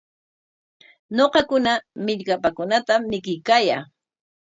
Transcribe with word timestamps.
Ñuqakuna 1.15 1.73
millkapaakunatam 2.05 3.01
mikuykaayaa. 3.09 3.83